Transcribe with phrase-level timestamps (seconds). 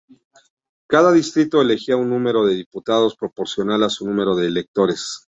[0.87, 5.27] Cada distrito elegía un número de diputados proporcional a su número de electores.